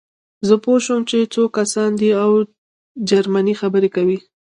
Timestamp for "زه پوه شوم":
0.47-1.01